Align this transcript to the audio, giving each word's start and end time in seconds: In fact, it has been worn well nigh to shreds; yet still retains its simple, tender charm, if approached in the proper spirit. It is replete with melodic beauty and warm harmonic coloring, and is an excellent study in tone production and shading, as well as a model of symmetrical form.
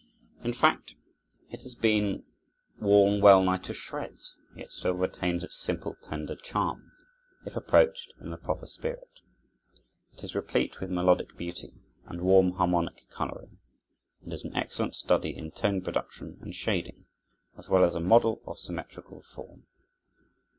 In 0.43 0.51
fact, 0.53 0.95
it 1.51 1.61
has 1.61 1.75
been 1.75 2.23
worn 2.79 3.21
well 3.21 3.43
nigh 3.43 3.57
to 3.57 3.71
shreds; 3.71 4.35
yet 4.55 4.71
still 4.71 4.93
retains 4.93 5.43
its 5.43 5.53
simple, 5.55 5.95
tender 6.01 6.35
charm, 6.35 6.91
if 7.45 7.55
approached 7.55 8.11
in 8.19 8.31
the 8.31 8.37
proper 8.37 8.65
spirit. 8.65 9.19
It 10.13 10.23
is 10.23 10.33
replete 10.33 10.79
with 10.79 10.89
melodic 10.89 11.37
beauty 11.37 11.75
and 12.07 12.21
warm 12.23 12.53
harmonic 12.53 13.03
coloring, 13.11 13.59
and 14.23 14.33
is 14.33 14.43
an 14.43 14.55
excellent 14.55 14.95
study 14.95 15.37
in 15.37 15.51
tone 15.51 15.81
production 15.83 16.39
and 16.41 16.55
shading, 16.55 17.05
as 17.55 17.69
well 17.69 17.83
as 17.85 17.93
a 17.93 17.99
model 17.99 18.41
of 18.47 18.57
symmetrical 18.57 19.21
form. 19.21 19.67